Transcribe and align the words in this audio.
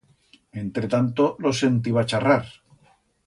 Entretanto 0.61 1.35
los 1.37 1.59
sentiba 1.59 2.07
charrar... 2.07 2.47